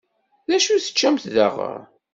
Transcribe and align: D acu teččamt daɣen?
D 0.47 0.49
acu 0.57 0.75
teččamt 0.83 1.25
daɣen? 1.35 1.83